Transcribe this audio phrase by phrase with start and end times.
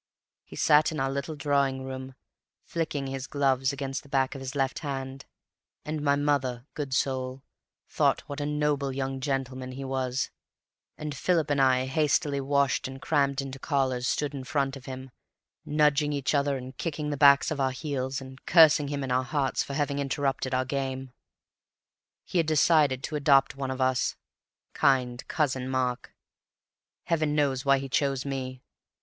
[0.43, 2.15] He sat in our little drawing room,
[2.63, 5.25] flicking his gloves against the back of his left hand,
[5.85, 7.43] and my mother, good soul,
[7.87, 10.31] thought what a noble young gentleman he was,
[10.97, 15.11] and Philip and I, hastily washed and crammed into collars, stood in front of him,
[15.65, 19.23] nudging each other and kicking the backs of our heels and cursing him in our
[19.23, 21.13] hearts for having interrupted our game.
[22.23, 24.15] He had decided to adopt one of us,
[24.73, 26.15] kind Cousin Mark.
[27.03, 28.63] Heaven knows why he chose me.